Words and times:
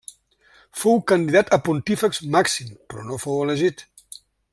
Fou 0.83 0.95
candidat 1.11 1.51
a 1.57 1.59
Pontífex 1.67 2.21
Màxim, 2.37 2.73
però 2.95 3.05
no 3.11 3.21
fou 3.27 3.43
elegit. 3.47 3.85